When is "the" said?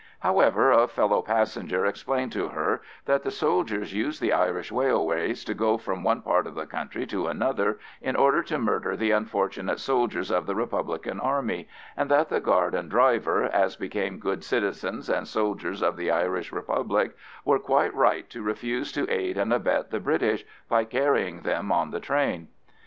3.21-3.29, 4.19-4.33, 6.55-6.65, 8.97-9.11, 10.47-10.55, 12.29-12.39, 15.97-16.09, 19.91-19.99, 21.91-21.99